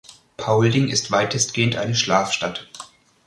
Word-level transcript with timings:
Paulding 0.35 0.87
ist 0.89 1.11
weitestgehend 1.11 1.75
eine 1.75 1.93
Schlafstadt. 1.93 2.67